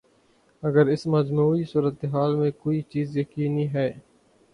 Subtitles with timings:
[0.63, 3.89] اگر اس مجموعی صورت حال میں کوئی چیز یقینی ہے۔